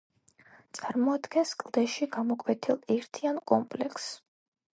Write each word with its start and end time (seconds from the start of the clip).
წარმოადგენს 0.77 1.51
კლდეში 1.63 2.07
გამოკვეთილ 2.17 2.81
ერთიან 2.97 3.39
კომპლექსს. 3.53 4.11